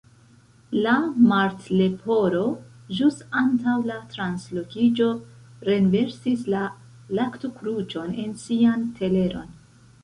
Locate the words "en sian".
8.27-8.91